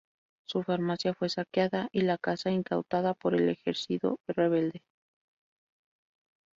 Su 0.47 0.63
farmacia 0.63 1.13
fue 1.13 1.29
saqueada 1.29 1.87
y 1.91 2.01
la 2.01 2.17
casa 2.17 2.49
incautada 2.49 3.13
por 3.13 3.35
el 3.35 3.49
ejercido 3.49 4.17
rebelde. 4.27 4.81